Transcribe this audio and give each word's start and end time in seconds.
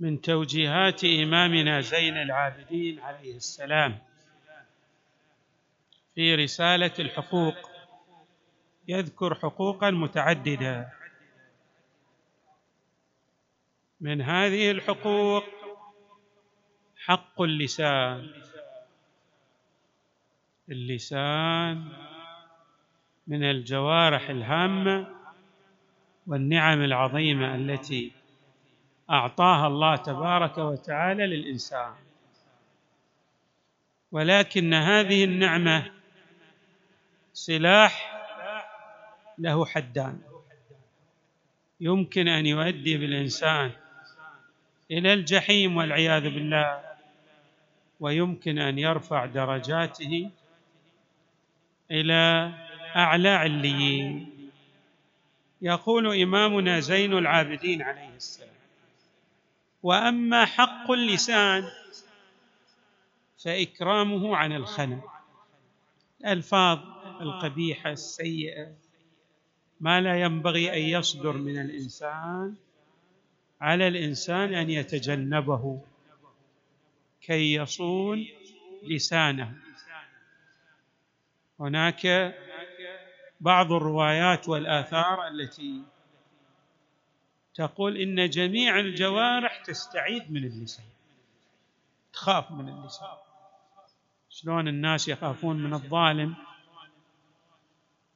من 0.00 0.20
توجيهات 0.20 1.04
إمامنا 1.04 1.80
زين 1.80 2.16
العابدين 2.16 3.00
عليه 3.00 3.36
السلام 3.36 3.98
في 6.14 6.34
رسالة 6.34 6.92
الحقوق 6.98 7.54
يذكر 8.88 9.34
حقوقا 9.34 9.90
متعددة. 9.90 10.92
من 14.00 14.22
هذه 14.22 14.70
الحقوق 14.70 15.44
حق 16.96 17.42
اللسان. 17.42 18.30
اللسان 20.70 21.88
من 23.26 23.44
الجوارح 23.44 24.30
الهامة 24.30 25.06
والنعم 26.26 26.84
العظيمة 26.84 27.54
التي 27.54 28.12
أعطاها 29.10 29.66
الله 29.66 29.96
تبارك 29.96 30.58
وتعالى 30.58 31.26
للإنسان. 31.26 31.94
ولكن 34.12 34.74
هذه 34.74 35.24
النعمة 35.24 35.90
سلاح 37.32 38.14
له 39.38 39.66
حدان. 39.66 40.18
يمكن 41.80 42.28
أن 42.28 42.46
يؤدي 42.46 42.96
بالإنسان 42.96 43.70
إلى 44.90 45.12
الجحيم 45.12 45.76
والعياذ 45.76 46.22
بالله 46.22 46.80
ويمكن 48.00 48.58
أن 48.58 48.78
يرفع 48.78 49.26
درجاته 49.26 50.30
إلى 51.90 52.52
أعلى 52.96 53.28
عليين. 53.28 54.34
يقول 55.62 56.22
إمامنا 56.22 56.80
زين 56.80 57.18
العابدين 57.18 57.82
عليه 57.82 58.16
السلام 58.16 58.53
وأما 59.84 60.44
حق 60.44 60.90
اللسان 60.90 61.70
فإكرامه 63.44 64.36
عن 64.36 64.52
الخنا 64.52 65.00
الألفاظ 66.20 66.78
القبيحة 67.20 67.90
السيئة 67.90 68.72
ما 69.80 70.00
لا 70.00 70.20
ينبغي 70.20 70.72
أن 70.72 70.98
يصدر 70.98 71.36
من 71.36 71.60
الإنسان 71.60 72.54
على 73.60 73.88
الإنسان 73.88 74.54
أن 74.54 74.70
يتجنبه 74.70 75.80
كي 77.20 77.54
يصون 77.54 78.26
لسانه. 78.82 79.54
هناك 81.60 82.34
بعض 83.40 83.72
الروايات 83.72 84.48
والآثار 84.48 85.28
التي 85.28 85.82
تقول 87.54 87.96
إن 87.96 88.30
جميع 88.30 88.80
الجوارح 88.80 89.62
تستعيد 89.64 90.32
من 90.32 90.44
اللسان 90.44 90.84
تخاف 92.12 92.50
من 92.50 92.68
اللسان. 92.68 93.16
شلون 94.30 94.68
الناس 94.68 95.08
يخافون 95.08 95.56
من 95.56 95.74
الظالم؟ 95.74 96.34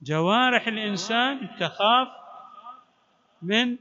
جوارح 0.02 0.66
الإنسان 0.66 1.48
تخاف 1.60 2.08
من 3.42 3.76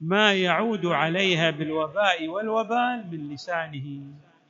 ما 0.00 0.34
يعود 0.34 0.86
عليها 0.86 1.50
بالوباء 1.50 2.28
والوبال 2.28 3.06
من 3.10 3.34
لسانه. 3.34 4.02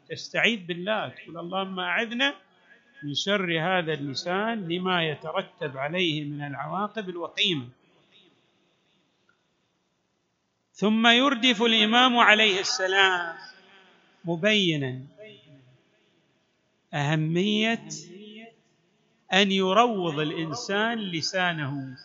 تستعيذ 0.08 0.66
بالله 0.66 1.08
تقول 1.08 1.38
اللهم 1.38 1.80
أعذنا 1.80 2.34
من 3.02 3.14
شر 3.14 3.60
هذا 3.60 3.92
اللسان 3.92 4.68
لما 4.68 5.08
يترتب 5.08 5.76
عليه 5.76 6.24
من 6.24 6.46
العواقب 6.46 7.08
الوخيمه 7.08 7.68
ثم 10.78 11.06
يردف 11.06 11.62
الإمام 11.62 12.18
عليه 12.18 12.60
السلام 12.60 13.34
مبينا. 14.24 15.00
أهمية 16.94 17.88
أن 19.32 19.52
يروض 19.52 20.18
الإنسان 20.18 20.98
لسانه 20.98 21.96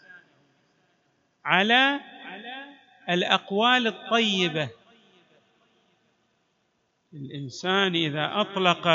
على 1.45 1.99
الأقوال 3.09 3.87
الطيبة. 3.87 4.69
الإنسان 7.13 7.95
إذا 7.95 8.41
أطلق 8.41 8.87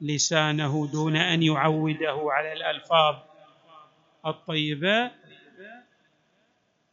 لسانه 0.00 0.88
دون 0.92 1.16
أن 1.16 1.42
يعوده 1.42 2.28
على 2.30 2.52
الألفاظ 2.52 3.16
الطيبة 4.26 5.25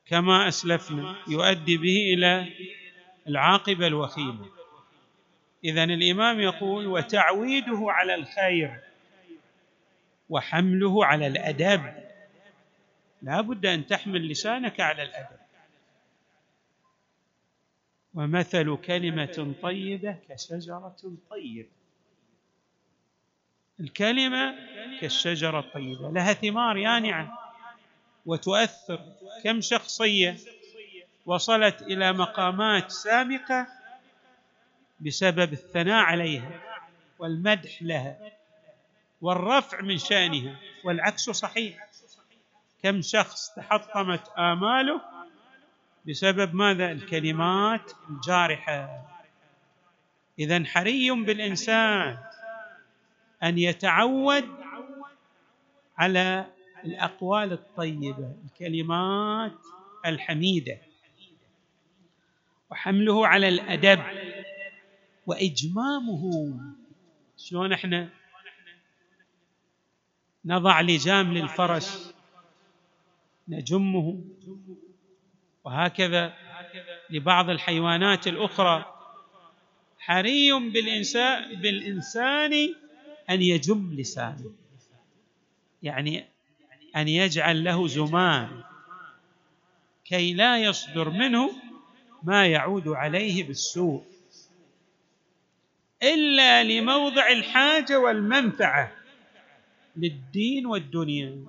كما 0.05 0.47
أسلفنا 0.47 1.15
يؤدي 1.27 1.77
به 1.77 2.13
إلى 2.13 2.53
العاقبة 3.27 3.87
الوخيمة. 3.87 4.49
اذا 5.63 5.83
الإمام 5.83 6.39
يقول 6.39 6.87
وتعويده 6.87 7.79
على 7.81 8.15
الخير 8.15 8.79
وحمله 10.29 11.05
على 11.05 11.27
الأدب. 11.27 11.93
لا 13.21 13.41
بد 13.41 13.65
أن 13.65 13.87
تحمل 13.87 14.27
لسانك 14.27 14.79
على 14.79 15.03
الأدب. 15.03 15.43
ومثل 18.13 18.77
كلمة 18.77 19.55
طيبة 19.61 20.17
كشجرة 20.29 20.95
طيبه 21.29 21.69
الكلمة 23.79 24.55
كالشجرة 25.01 25.59
الطيبة 25.59 26.11
لها 26.11 26.33
ثمار 26.33 26.77
يانعه 26.77 27.42
وتؤثر 28.25 29.00
كم 29.44 29.61
شخصية 29.61 30.38
وصلت 31.25 31.81
إلى 31.81 32.13
مقامات 32.13 32.91
سامقة 32.91 33.67
بسبب 35.00 35.53
الثناء 35.53 36.03
عليها 36.03 36.62
والمدح 37.19 37.83
لها 37.83 38.17
والرفع 39.22 39.81
من 39.81 39.97
شأنها 39.97 40.59
والعكس 40.83 41.29
صحيح. 41.29 41.88
كم 42.83 43.01
شخص 43.01 43.50
تحطمت 43.50 44.28
آماله 44.38 45.01
بسبب 46.07 46.56
ماذا؟ 46.56 46.91
الكلمات 46.91 47.91
الجارحة. 48.09 49.01
اذا 50.39 50.66
حري 50.66 51.12
بالإنسان 51.12 52.17
أن 53.44 53.57
يتعود 53.57 54.50
على 55.97 56.52
الأقوال 56.85 57.51
الطيبة 57.51 58.35
الكلمات 58.45 59.59
الحميدة. 60.05 60.81
وحمله 62.71 63.27
على 63.27 63.47
الأدب 63.49 64.03
وإجمامه. 65.27 66.53
شلون 67.38 67.73
إحنا 67.73 68.09
نضع 70.45 70.81
لجام 70.81 71.33
للفرس 71.33 72.13
نجمه. 73.47 74.23
وهكذا 75.63 76.33
لبعض 77.09 77.50
الحيوانات 77.50 78.27
الأخرى. 78.27 78.85
حري 80.00 80.51
بالإنسان, 80.53 81.62
بالإنسان 81.62 82.53
أن 83.30 83.41
يجم 83.41 83.94
لسانه. 83.94 84.53
يعني 85.83 86.32
أن 86.95 87.07
يجعل 87.07 87.63
له 87.63 87.88
زمام 87.88 88.63
كي 90.06 90.34
لا 90.34 90.57
يصدر 90.57 91.10
منه 91.10 91.51
ما 92.24 92.48
يعود 92.48 92.88
عليه 92.88 93.44
بالسوء. 93.44 94.04
إلا 96.04 96.63
لموضع 96.63 97.28
الحاجة 97.28 98.00
والمنفعة 98.00 98.92
للدين 99.95 100.66
والدنيا. 100.66 101.45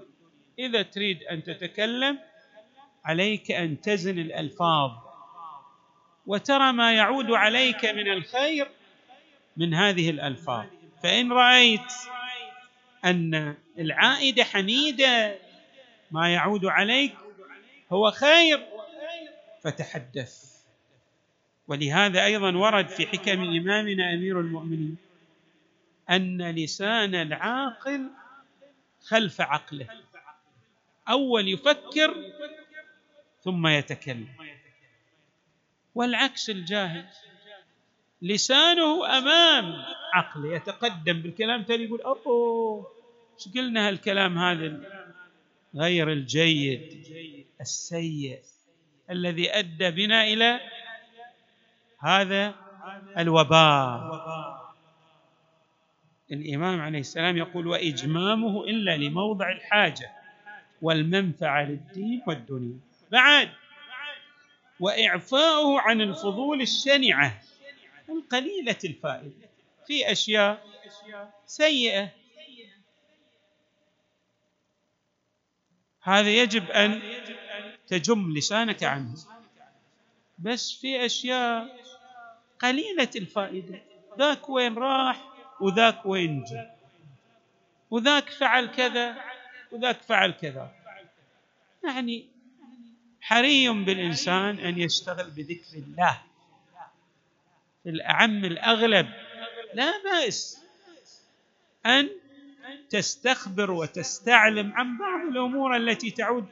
إذا 0.59 0.83
تريد 0.83 1.23
أن 1.23 1.43
تتكلم 1.43 2.19
عليك 3.05 3.51
أن 3.51 3.81
تزن 3.81 4.19
الألفاظ. 4.19 4.91
وترى 6.27 6.73
ما 6.73 6.93
يعود 6.93 7.31
عليك 7.31 7.85
من 7.85 8.13
الخير 8.13 8.69
من 9.57 9.75
هذه 9.75 10.11
الألفاظ. 10.11 10.67
فإن 11.03 11.33
رأيت 11.33 11.93
أن 13.05 13.57
العائدة 13.79 14.45
حميدة 14.45 15.39
ما 16.11 16.33
يعود 16.35 16.65
عليك 16.65 17.15
هو 17.93 18.11
خير. 18.11 18.67
فتحدث. 19.63 20.55
ولهذا 21.69 22.25
أيضا 22.25 22.57
ورد 22.57 22.89
في 22.89 23.07
حكم 23.07 23.43
إمامنا 23.43 24.15
أمير 24.15 24.41
المؤمنين 24.41 24.97
أن 26.11 26.51
لسان 26.51 27.15
العاقل 27.15 28.11
خلف 29.01 29.41
عقله. 29.41 29.87
أول 31.09 31.49
يفكر 31.49 32.33
ثم 33.43 33.67
يتكلم. 33.67 34.29
والعكس 35.95 36.51
الجاهل. 36.51 37.05
لسانه 38.23 39.19
أمام 39.19 39.83
عقله 40.15 40.55
يتقدم 40.57 41.23
بالكلام 41.23 41.63
تالي 41.63 41.85
يقول 41.85 42.01
أوه 42.01 42.87
إيش 43.35 43.55
قلنا 43.55 43.89
هالكلام 43.89 44.39
هذا؟ 44.39 44.81
غير 45.77 46.13
الجيد 46.13 47.07
السيء 47.61 48.41
الذي 49.11 49.51
أدى 49.59 49.91
بنا 49.91 50.25
إلى 50.25 50.61
هذا 52.01 52.55
الوباء. 53.19 54.25
الإمام 56.33 56.81
عليه 56.81 56.99
السلام 56.99 57.37
يقول 57.37 57.67
وإجمامه 57.67 58.65
إلا 58.65 58.97
لموضع 58.97 59.53
الحاجة 59.53 60.11
والمنفعة 60.83 61.63
للدين 61.65 62.23
والدنيا. 62.27 62.79
بعد 63.13 63.49
وإعفاؤه 64.81 65.81
عن 65.81 66.01
الفضول 66.01 66.63
الشنعه 66.63 67.41
القليله 68.09 68.79
الفائده 68.85 69.49
في 69.87 70.13
أشياء 70.13 70.67
سيئة. 71.47 72.11
هذا 76.01 76.29
يجب 76.29 76.71
أن 76.71 77.03
تجم 77.87 78.33
لسانك 78.37 78.85
عنه. 78.85 79.15
بس 80.39 80.73
في 80.73 81.07
أشياء 81.07 81.85
قليلة 82.59 83.11
الفائدة. 83.17 83.83
ذاك 84.19 84.49
وين 84.49 84.75
راح 84.75 85.25
وذاك 85.61 86.07
وين 86.07 86.45
جاء. 86.45 86.79
وذاك 87.91 88.31
فعل 88.31 88.67
كذا 88.67 89.25
وذاك 89.73 90.03
فعل 90.03 90.31
كذا. 90.31 90.73
يعني 91.85 92.29
حري 93.21 93.69
بالإنسان 93.69 94.59
أن 94.59 94.79
يشتغل 94.79 95.31
بذكر 95.31 95.75
الله. 95.75 96.23
في 97.85 97.91
الأعم 97.91 98.45
الأغلب 98.45 99.09
لا 99.75 99.93
بأس 100.05 100.59
أن 101.87 102.11
تستخبر 102.91 103.71
وتستعلم 103.71 104.73
عن 104.73 104.99
بعض 104.99 105.21
الأمور 105.31 105.77
التي 105.77 106.11
تعود 106.11 106.47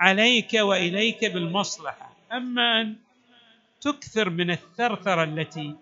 عليك 0.00 0.54
وإليك 0.54 1.24
بالمصلحة. 1.24 2.16
أما 2.32 2.80
أن 2.80 2.96
تكثر 3.80 4.30
من 4.30 4.50
الثرثرة 4.50 5.24
التي 5.24 5.74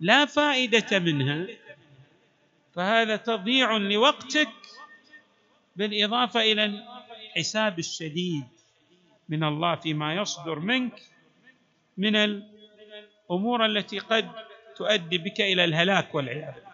لا 0.00 0.24
فائدة 0.24 0.98
منها 0.98 1.46
فهذا 2.74 3.16
تضييع 3.16 3.76
لوقتك 3.76 4.48
بالإضافة 5.76 6.40
إلى 6.40 6.64
الحساب 7.36 7.78
الشديد 7.78 8.44
من 9.28 9.44
الله 9.44 9.74
فيما 9.74 10.14
يصدر 10.14 10.58
منك 10.58 11.02
من 11.96 12.42
الأمور 13.32 13.66
التي 13.66 13.98
قد 13.98 14.30
تؤدي 14.76 15.18
بك 15.18 15.40
إلى 15.40 15.64
الهلاك 15.64 16.14
والعياذ 16.14 16.54
بالله. 16.54 16.72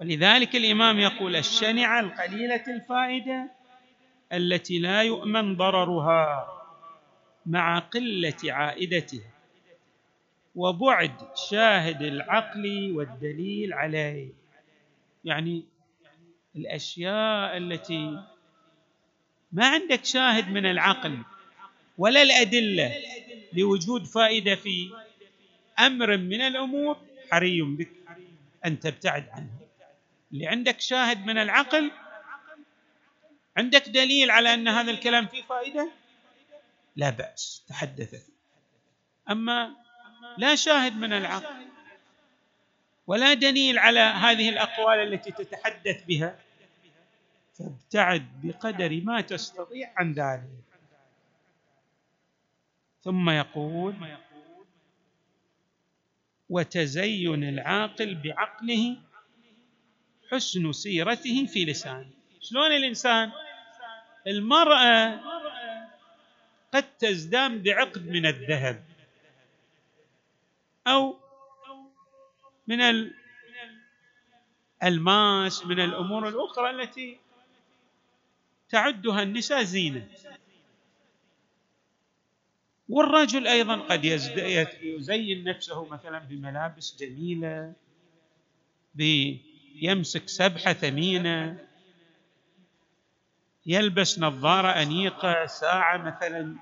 ولذلك 0.00 0.56
الإمام 0.56 0.98
يقول 0.98 1.36
الشنعة 1.36 2.00
القليلة 2.00 2.64
الفائدة 2.68 3.50
التي 4.32 4.78
لا 4.78 5.02
يؤمن 5.02 5.56
ضررها 5.56 6.48
مع 7.46 7.78
قلة 7.78 8.36
عائدتها 8.44 9.30
وبعد 10.54 11.12
شاهد 11.50 12.02
العقل 12.02 12.92
والدليل 12.96 13.72
عليه. 13.72 14.28
يعني 15.24 15.64
الأشياء 16.56 17.56
التي 17.56 18.24
ما 19.52 19.68
عندك 19.68 20.04
شاهد 20.04 20.48
من 20.48 20.66
العقل 20.66 21.18
ولا 22.00 22.22
الأدلة 22.22 22.94
لوجود 23.52 24.06
فائدة 24.06 24.54
في 24.54 24.90
أمر 25.78 26.16
من 26.16 26.40
الأمور 26.40 26.96
حري 27.30 27.62
بك 27.62 27.90
أن 28.64 28.80
تبتعد 28.80 29.28
عنه. 29.28 29.50
اللي 30.32 30.46
عندك 30.46 30.80
شاهد 30.80 31.26
من 31.26 31.38
العقل؟ 31.38 31.90
عندك 33.56 33.88
دليل 33.88 34.30
على 34.30 34.54
أن 34.54 34.68
هذا 34.68 34.90
الكلام 34.90 35.26
فيه 35.26 35.42
فائدة؟ 35.42 35.90
لا 36.96 37.10
بأس 37.10 37.64
تحدث. 37.68 38.28
أما 39.30 39.76
لا 40.38 40.54
شاهد 40.54 40.96
من 40.96 41.12
العقل 41.12 41.66
ولا 43.06 43.34
دليل 43.34 43.78
على 43.78 44.00
هذه 44.00 44.48
الأقوال 44.48 44.98
التي 44.98 45.30
تتحدث 45.30 46.04
بها 46.04 46.38
فابتعد 47.58 48.26
بقدر 48.42 49.00
ما 49.04 49.20
تستطيع 49.20 49.92
عن 49.96 50.12
ذلك. 50.12 50.69
ثم 53.02 53.30
يقول 53.30 53.94
وتزين 56.48 57.44
العاقل 57.44 58.14
بعقله 58.14 58.96
حسن 60.30 60.72
سيرته 60.72 61.46
في 61.46 61.64
لسانه. 61.64 62.10
شلون 62.40 62.72
الإنسان؟ 62.72 63.32
المرأة 64.26 65.20
قد 66.72 66.84
تزدان 66.98 67.62
بعقد 67.62 68.08
من 68.08 68.26
الذهب 68.26 68.84
أو 70.86 71.16
من 72.66 72.80
الالماس 74.82 75.66
من 75.66 75.80
الأمور 75.80 76.28
الأخرى 76.28 76.70
التي 76.70 77.18
تعدها 78.68 79.22
النساء 79.22 79.62
زينة. 79.62 80.08
والرجل 82.90 83.46
أيضا 83.46 83.76
قد 83.76 84.04
يزين 84.82 85.44
نفسه 85.44 85.84
مثلا 85.84 86.18
بملابس 86.18 86.96
جميلة 87.00 87.72
يمسك 89.82 90.28
سبحة 90.28 90.72
ثمينة 90.72 91.58
يلبس 93.66 94.18
نظارة 94.18 94.68
أنيقة 94.68 95.46
ساعة 95.46 95.96
مثلا 95.96 96.56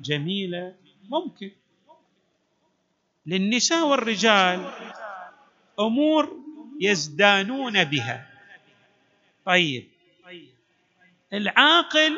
جميلة. 0.00 0.74
ممكن. 1.08 1.50
للنساء 3.26 3.86
والرجال 3.86 4.70
أمور 5.80 6.36
يزدانون 6.80 7.84
بها. 7.84 8.26
طيب. 9.44 9.88
العاقل 11.32 12.16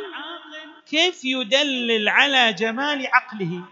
كيف 0.91 1.25
يدلل 1.25 2.09
على 2.09 2.53
جمال 2.53 3.07
عقله؟ 3.07 3.65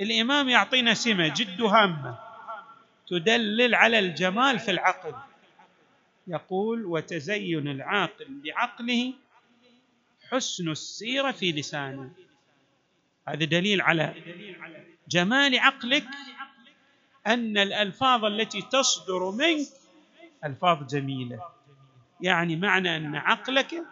الإمام 0.00 0.48
يعطينا 0.48 0.94
سمة 0.94 1.28
جد 1.28 1.62
هامه 1.62 2.18
تدلل 3.08 3.74
على 3.74 3.98
الجمال 3.98 4.58
في 4.58 4.70
العقل. 4.70 5.14
يقول 6.26 6.84
وتزين 6.86 7.68
العاقل 7.68 8.26
بعقله 8.44 9.12
حسن 10.30 10.70
السيرة 10.70 11.30
في 11.30 11.52
لسانه. 11.52 12.10
هذا 13.28 13.44
دليل 13.44 13.80
على 13.80 14.14
جمال 15.08 15.58
عقلك 15.58 16.04
أن 17.26 17.58
الألفاظ 17.58 18.24
التي 18.24 18.62
تصدر 18.62 19.30
منك 19.30 19.68
ألفاظ 20.44 20.86
جميلة. 20.94 21.40
يعني 22.20 22.56
معنى 22.56 22.96
أن 22.96 23.16
عقلك 23.16 23.84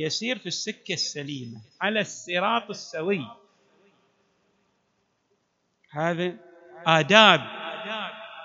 يسير 0.00 0.38
في 0.38 0.46
السكة 0.46 0.94
السليمة 0.94 1.60
على 1.80 2.00
الصراط 2.00 2.70
السوي. 2.70 3.26
هذا 5.90 6.36
آداب 6.86 7.40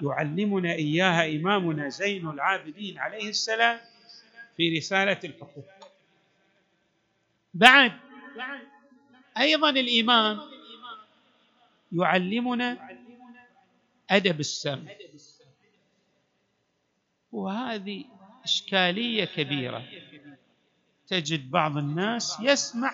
يعلمنا 0.02 0.72
إياها 0.74 1.36
إمامنا 1.36 1.90
زين 1.90 2.30
العابدين 2.30 3.00
عليه 3.00 3.30
السلام 3.30 3.80
في 4.58 4.78
رسالة 4.78 5.20
الحقوق. 5.24 5.66
بعد 7.54 7.92
أيضا 9.38 9.70
الامام 9.70 10.42
يعلمنا 11.92 12.98
أدب 14.10 14.40
السمع. 14.40 14.92
وهذه 17.32 18.06
إشكالية 18.44 19.26
كبيرة. 19.26 19.84
تجد 21.08 21.52
بعض 21.52 21.78
الناس 21.78 22.38
يسمع 22.42 22.94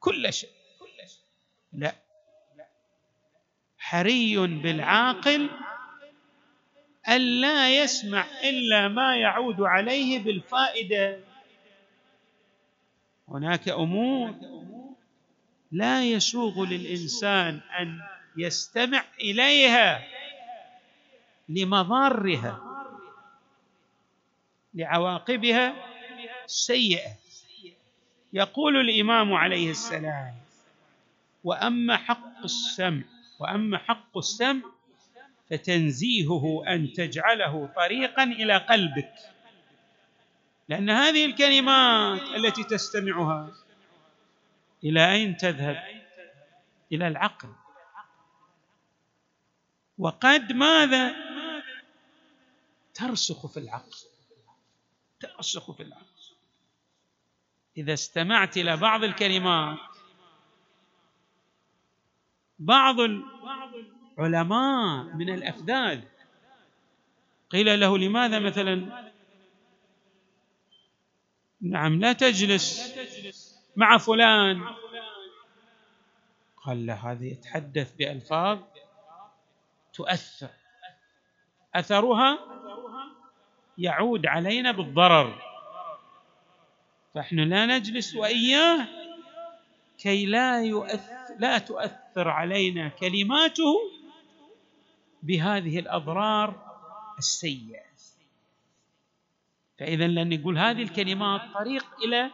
كل 0.00 0.32
شيء. 0.32 0.50
لا. 1.72 1.94
حري 3.78 4.46
بالعاقل 4.46 5.50
ألا 7.08 7.82
يسمع 7.82 8.26
إلا 8.44 8.88
ما 8.88 9.16
يعود 9.16 9.60
عليه 9.60 10.18
بالفائدة. 10.18 11.20
هناك 13.28 13.68
أمور 13.68 14.34
لا 15.72 16.04
يسوغ 16.04 16.64
للإنسان 16.64 17.60
أن 17.80 18.00
يستمع 18.36 19.04
إليها 19.20 20.06
لمضارها. 21.48 22.65
لعواقبها 24.76 25.74
السيئة. 26.44 27.10
يقول 28.32 28.76
الإمام 28.76 29.34
عليه 29.34 29.70
السلام 29.70 30.34
وأما 31.44 31.96
حق 31.96 32.42
السمع 32.44 33.02
وأما 33.38 33.78
حق 33.78 34.18
السمع 34.18 34.62
فتنزيهه 35.50 36.64
أن 36.68 36.92
تجعله 36.92 37.72
طريقا 37.76 38.22
إلى 38.22 38.56
قلبك. 38.56 39.14
لأن 40.68 40.90
هذه 40.90 41.24
الكلمات 41.24 42.22
التي 42.22 42.64
تستمعها 42.64 43.52
إلى 44.84 45.12
أين 45.12 45.36
تذهب؟ 45.36 45.84
إلى 46.92 47.08
العقل. 47.08 47.48
وقد 49.98 50.52
ماذا 50.52 51.14
ترسخ 52.94 53.46
في 53.46 53.56
العقل؟ 53.60 53.96
ترسخ 55.26 55.70
في 55.70 55.82
العقل 55.82 56.04
إذا 57.76 57.92
استمعت 57.92 58.56
إلى 58.56 58.76
بعض 58.76 59.04
الكلمات 59.04 59.78
بعض 62.58 62.96
العلماء 64.18 65.04
من 65.04 65.34
الافذاذ 65.34 66.02
قيل 67.50 67.80
له 67.80 67.98
لماذا 67.98 68.38
مثلا؟ 68.38 69.06
نعم 71.60 72.00
لا 72.00 72.12
تجلس 72.12 72.96
مع 73.76 73.98
فلان. 73.98 74.74
قال 76.56 76.86
له 76.86 77.12
هذا 77.12 77.24
يتحدث 77.24 77.92
بألفاظ 77.92 78.58
تؤثر. 79.92 80.50
أثرها 81.74 82.55
يعود 83.78 84.26
علينا 84.26 84.72
بالضرر. 84.72 85.42
فإحنا 87.14 87.42
لا 87.42 87.66
نجلس 87.66 88.16
وإياه 88.16 88.88
كي 89.98 90.26
لا 90.26 90.62
لا 91.38 91.58
تؤثر 91.58 92.28
علينا 92.28 92.88
كلماته 92.88 93.74
بهذه 95.22 95.78
الأضرار 95.78 96.76
السيئة. 97.18 97.86
فإذا 99.78 100.06
لن 100.06 100.32
يقول 100.32 100.58
هذه 100.58 100.82
الكلمات 100.82 101.40
طريق 101.54 101.86
إلى 102.04 102.30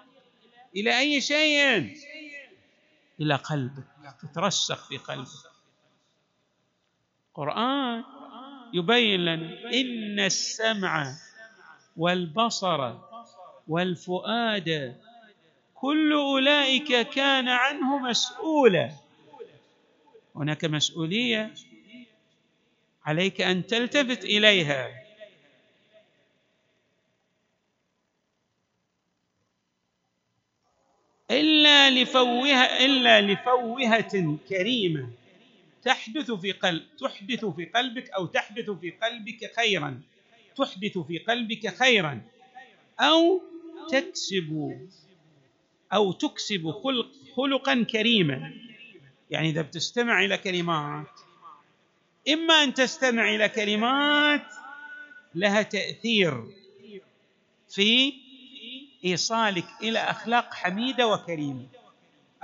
إلى 0.77 0.99
أي 0.99 1.21
شيء؟ 1.21 1.97
إلى 3.21 3.35
قلبك 3.35 3.85
تترسخ 4.23 4.89
في 4.89 4.97
قلبك. 4.97 5.53
القرآن 7.29 8.05
يبين 8.75 9.21
لنا 9.21 9.71
إن 9.73 10.21
السمع 10.21 11.15
والبصر 11.97 12.95
والفؤاد 13.69 14.97
كل 15.75 16.13
أولئك 16.13 17.09
كان 17.09 17.49
عنه 17.49 17.99
مسؤولا. 17.99 18.91
هناك 20.37 20.65
مسؤولية 20.65 21.55
عليك 23.05 23.41
أن 23.41 23.67
تلتفت 23.67 24.25
إليها. 24.25 25.03
إلا 31.31 31.91
لفوها 31.91 32.85
إلا 32.85 33.21
لفوهة 33.21 34.39
كريمة 34.49 35.11
تحدث 35.85 36.31
في 36.31 36.53
قلب 36.53 36.83
تحدث 37.01 37.45
في 37.45 37.65
قلبك 37.65 38.11
أو 38.11 38.27
تحدث 38.27 38.71
في 38.71 38.91
قلبك 38.91 39.53
خيرا. 39.57 40.03
تحدث 40.57 40.99
في 40.99 41.19
قلبك 41.19 41.75
خيرا 41.79 42.21
أو 43.01 43.43
تكسب 43.91 44.79
أو 45.93 46.13
تكسب 46.13 46.71
خلق 46.71 47.11
خلقا 47.37 47.83
كريما. 47.83 48.53
يعني 49.31 49.49
إذا 49.51 49.63
بتستمع 49.63 50.25
إلى 50.25 50.39
كلمات 50.39 51.21
إما 52.29 52.55
أن 52.55 52.75
تستمع 52.75 53.35
إلى 53.35 53.49
كلمات 53.49 54.47
لها 55.35 55.63
تأثير 55.63 56.45
في 57.69 58.13
إيصالك 59.05 59.67
إلى 59.83 59.99
أخلاق 59.99 60.55
حميدة 60.55 61.07
وكريمة. 61.07 61.67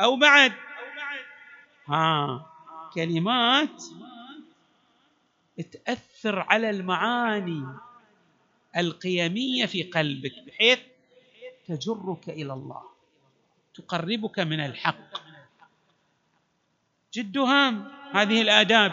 أو 0.01 0.17
بعد 0.17 0.53
ها 1.87 2.47
كلمات 2.95 3.83
تأثر 5.73 6.39
على 6.39 6.71
المعاني. 6.71 7.67
القيمية 8.79 9.67
في 9.67 9.83
قلبك 9.83 10.33
بحيث 10.47 10.79
تجرك 11.69 12.29
إلى 12.29 12.53
الله 12.53 12.83
تقربك 13.75 14.39
من 14.39 14.61
الحق. 14.61 15.23
جد 17.15 17.39
هام 17.39 17.89
هذه 18.13 18.43
الآداب 18.43 18.93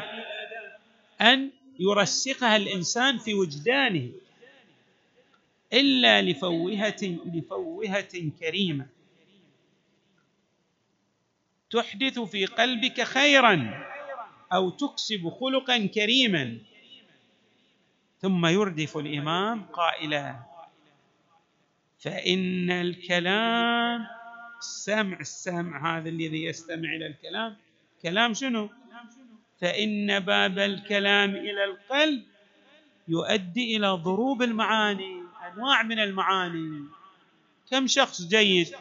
أن 1.22 1.52
يرسخها 1.80 2.56
الإنسان 2.56 3.18
في 3.18 3.34
وجدانه 3.34 4.12
إلا 5.74 6.22
لفوهة 6.22 7.18
لفوهة 7.26 8.32
كريمة. 8.40 8.88
تحدث 11.70 12.20
في 12.20 12.46
قلبك 12.46 13.02
خيرا 13.02 13.86
أو 14.54 14.70
تكسب 14.70 15.30
خلقا 15.30 15.86
كريما. 15.86 16.58
ثم 18.26 18.46
يردف 18.46 18.98
الإمام 18.98 19.64
قائلا 19.64 20.36
فإن 22.00 22.72
الكلام 22.72 24.08
السمع 24.60 25.20
السمع 25.20 25.98
هذا 25.98 26.10
الذي 26.10 26.44
يستمع 26.44 26.90
إلى 26.96 27.08
الكلام. 27.08 27.58
كلام 28.02 28.34
شنو؟ 28.34 28.70
فإن 29.62 30.20
باب 30.20 30.60
الكلام 30.60 31.36
إلى 31.36 31.64
القلب 31.64 32.24
يؤدي 33.08 33.78
إلى 33.78 33.88
ضروب 33.88 34.42
المعاني 34.42 35.22
أنواع 35.54 35.84
من 35.84 36.00
المعاني. 36.00 36.86
كم 37.72 37.88
شخص 37.88 38.22
جيد؟ 38.22 38.76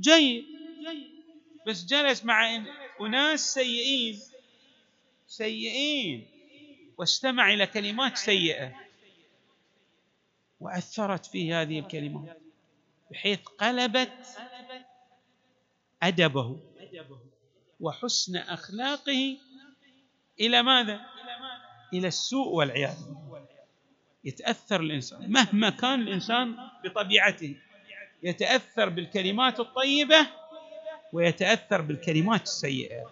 جيد. 0.00 0.44
بس 1.66 1.84
جلس 1.84 2.24
مع 2.24 2.64
أناس 3.00 3.54
سيئين. 3.54 4.18
سيئين. 5.26 6.37
واستمع 6.98 7.52
إلى 7.52 7.66
كلمات 7.66 8.16
سيئة. 8.16 8.74
وأثرت 10.60 11.26
فيه 11.26 11.62
هذه 11.62 11.78
الكلمات 11.78 12.38
بحيث 13.10 13.40
قلبت 13.40 14.26
أدبه 16.02 16.60
وحسن 17.80 18.36
أخلاقه 18.36 19.38
إلى 20.40 20.62
ماذا؟ 20.62 21.00
إلى 21.92 22.08
السوء 22.08 22.48
والعياذ 22.48 22.96
يتأثر 24.24 24.80
الإنسان 24.80 25.32
مهما 25.32 25.70
كان 25.70 26.00
الإنسان 26.00 26.56
بطبيعته 26.84 27.56
يتأثر 28.22 28.88
بالكلمات 28.88 29.60
الطيبة 29.60 30.26
ويتأثر 31.12 31.80
بالكلمات 31.80 32.42
السيئة. 32.42 33.10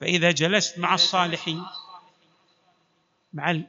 فإذا 0.00 0.30
جلست 0.30 0.78
مع 0.78 0.94
الصالحين 0.94 1.64
مع 3.34 3.60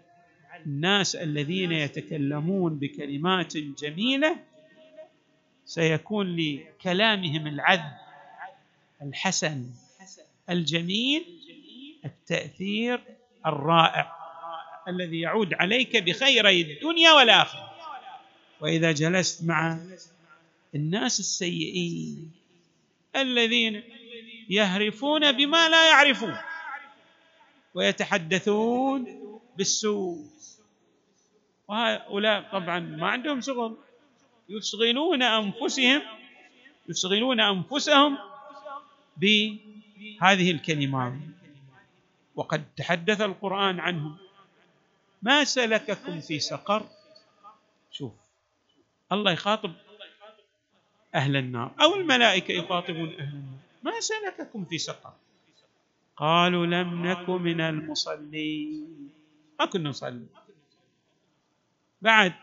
الناس 0.65 1.15
الذين 1.15 1.71
يتكلمون 1.71 2.79
بكلمات 2.79 3.57
جميلة 3.57 4.35
سيكون 5.65 6.35
لكلامهم 6.35 7.47
العذب 7.47 7.91
الحسن 9.01 9.69
الجميل 10.49 11.25
التأثير 12.05 13.01
الرائع 13.45 14.15
الذي 14.87 15.19
يعود 15.21 15.53
عليك 15.53 15.97
بخيري 15.97 16.61
الدنيا 16.61 17.11
والآخرة. 17.11 17.73
وإذا 18.61 18.91
جلست 18.91 19.43
مع 19.43 19.79
الناس 20.75 21.19
السيئين 21.19 22.31
الذين 23.15 23.83
يهرفون 24.49 25.31
بما 25.31 25.69
لا 25.69 25.89
يعرفون 25.89 26.37
ويتحدثون 27.73 29.22
بالسوء. 29.57 30.25
وهؤلاء 31.67 32.51
طبعا 32.51 32.79
ما 32.79 33.07
عندهم 33.07 33.41
شغل. 33.41 33.77
يشغلون 34.49 35.23
أنفسهم 35.23 36.01
يشغلون 36.89 37.39
أنفسهم 37.39 38.17
بهذه 39.17 40.51
الكلمات 40.51 41.13
وقد 42.35 42.65
تحدث 42.77 43.21
القرآن 43.21 43.79
عنهم 43.79 44.17
ما 45.21 45.43
سلككم 45.43 46.19
في 46.19 46.39
سقر؟ 46.39 46.85
شوف 47.91 48.11
الله 49.11 49.31
يخاطب 49.31 49.71
أهل 51.15 51.35
النار 51.35 51.71
أو 51.81 51.95
الملائكة 51.95 52.51
يخاطبون 52.51 53.09
أهل 53.09 53.33
النار. 53.33 53.59
ما 53.83 53.99
سلككم 53.99 54.65
في 54.65 54.77
سقر؟ 54.77 55.13
قالوا 56.17 56.65
لم 56.65 57.07
نك 57.07 57.29
من 57.29 57.61
المصلين. 57.61 59.09
ما 59.59 59.65
كنا 59.65 59.89
نصلي. 59.89 60.25
بعد 62.01 62.33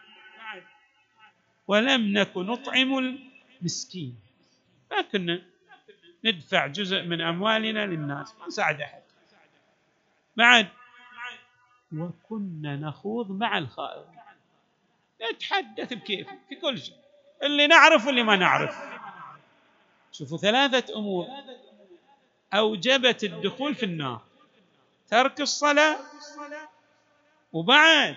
ولم 1.69 2.19
نك 2.19 2.37
نطعم 2.37 3.19
المسكين. 3.61 4.21
ما 4.90 5.00
كنا 5.02 5.43
ندفع 6.25 6.67
جزء 6.67 7.02
من 7.02 7.21
أموالنا 7.21 7.87
للناس. 7.87 8.35
ما 8.35 8.47
نساعد 8.47 8.81
أحد. 8.81 9.02
بعد 10.37 10.69
وكنا 11.97 12.76
نخوض 12.76 13.31
مع 13.31 13.59
الخائض. 13.59 14.07
نتحدث 15.33 15.93
بكيف؟ 15.93 16.29
في 16.49 16.55
كل 16.55 16.79
شيء. 16.79 16.97
اللي 17.43 17.67
نعرف 17.67 18.07
واللي 18.07 18.23
ما 18.23 18.37
نعرف. 18.37 18.76
شوفوا 20.12 20.38
ثلاثة 20.38 20.99
أمور. 20.99 21.26
أوجبت 22.55 23.25
الدخول 23.25 23.75
في 23.75 23.83
النار. 23.83 24.23
ترك 25.09 25.40
الصلاة. 25.40 25.99
وبعد 27.52 28.16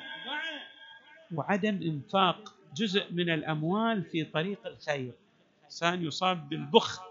وعدم 1.34 1.82
إنفاق 1.84 2.56
جزء 2.76 3.12
من 3.12 3.30
الأموال 3.30 4.04
في 4.04 4.24
طريق 4.24 4.68
الخير. 4.68 5.14
إنسان 5.66 6.04
يصاب 6.04 6.50
بالبخل 6.50 7.04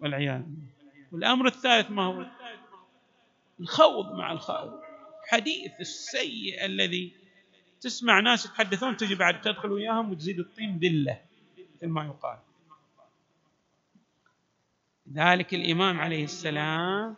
والعياذ 0.00 0.42
والأمر 1.12 1.46
الثالث 1.46 1.90
ما 1.90 2.02
هو؟ 2.02 2.26
الخوض 3.60 4.14
مع 4.14 4.32
الخائض 4.32 4.80
حديث 5.28 5.72
السيء 5.80 6.64
الذي 6.64 7.12
تسمع 7.80 8.20
ناس 8.20 8.46
يتحدثون 8.46 8.96
تجي 8.96 9.14
بعد 9.14 9.40
تدخل 9.40 9.72
وياهم 9.72 10.10
وتزيد 10.10 10.38
الطين 10.38 10.78
ذلة 10.78 11.20
مثل 11.76 11.86
ما 11.88 12.04
يقال. 12.04 12.38
ذلك 15.12 15.54
الإمام 15.54 16.00
عليه 16.00 16.24
السلام 16.24 17.16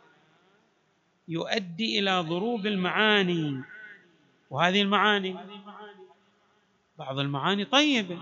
يؤدي 1.27 1.99
إلى 1.99 2.19
ضروب 2.21 2.67
المعاني. 2.67 3.63
وهذه 4.53 4.81
المعاني. 4.81 5.35
بعض 6.97 7.19
المعاني 7.19 7.65
طيبة 7.65 8.19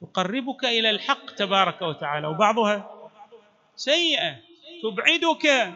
تقربك 0.00 0.64
إلى 0.64 0.90
الحق 0.90 1.30
تبارك 1.34 1.82
وتعالى 1.82 2.26
وبعضها 2.26 3.08
سيئة 3.76 4.36
تبعدك 4.82 5.74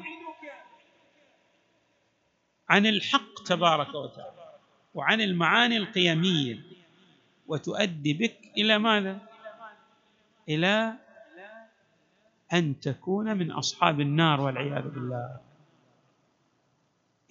عن 2.68 2.86
الحق 2.86 3.42
تبارك 3.46 3.94
وتعالى 3.94 4.54
وعن 4.94 5.20
المعاني 5.20 5.76
القيمية 5.76 6.60
وتؤدي 7.46 8.12
بك 8.14 8.38
إلى 8.58 8.78
ماذا؟ 8.78 9.18
إلى 10.48 10.94
أن 12.52 12.80
تكون 12.80 13.36
من 13.36 13.52
أصحاب 13.52 14.00
النار 14.00 14.40
والعياذ 14.40 14.88
بالله. 14.88 15.49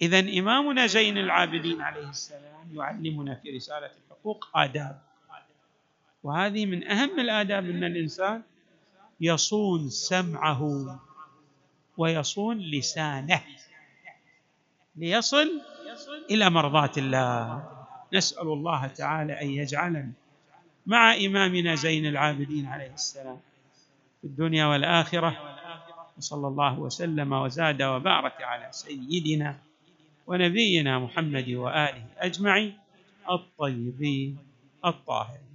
اذا 0.02 0.20
إمامنا 0.20 0.86
زين 0.86 1.18
العابدين 1.18 1.82
عليه 1.82 2.10
السلام 2.10 2.76
يعلمنا 2.76 3.34
في 3.34 3.56
رسالة 3.56 3.90
الحقوق 4.06 4.48
آداب. 4.54 5.00
وهذه 6.22 6.66
من 6.66 6.88
أهم 6.88 7.20
الآداب 7.20 7.70
أن 7.70 7.84
الإنسان 7.84 8.42
يصون 9.20 9.90
سمعه 9.90 11.00
ويصون 11.96 12.58
لسانه. 12.58 13.42
ليصل 14.96 15.60
إلى 16.30 16.50
مرضاة 16.50 16.92
الله. 16.96 17.68
نسأل 18.12 18.48
الله 18.48 18.86
تعالى 18.86 19.40
أن 19.40 19.50
يجعلنا 19.50 20.12
مع 20.86 21.14
إمامنا 21.14 21.74
زين 21.74 22.06
العابدين 22.06 22.66
عليه 22.66 22.94
السلام 22.94 23.40
في 24.20 24.26
الدنيا 24.26 24.66
والآخرة. 24.66 25.56
وصلى 26.18 26.48
الله 26.48 26.78
وسلم 26.78 27.32
وزاد 27.32 27.82
وبارك 27.82 28.42
على 28.42 28.68
سيدنا 28.70 29.58
ونبينا 30.26 30.98
محمد 30.98 31.48
وآله 31.50 32.04
أجمعين 32.18 32.72
الطيبين 33.30 34.38
الطاهرين. 34.84 35.49